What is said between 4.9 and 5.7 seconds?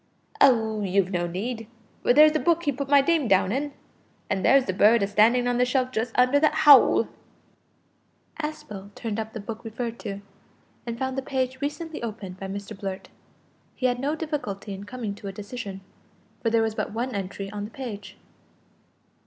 a standin' on the